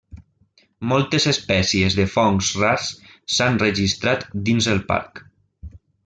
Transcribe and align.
Moltes 0.91 1.27
espècies 1.31 1.97
de 1.99 2.05
fongs 2.13 2.49
rars 2.61 2.87
s'han 3.37 3.59
registrat 3.65 4.25
dins 4.49 4.71
el 4.77 4.81
parc. 4.93 5.21